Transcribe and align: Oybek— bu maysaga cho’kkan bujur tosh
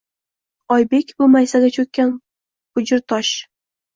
Oybek— 0.75 1.11
bu 1.21 1.27
maysaga 1.33 1.69
cho’kkan 1.77 2.15
bujur 2.79 3.03
tosh 3.13 3.35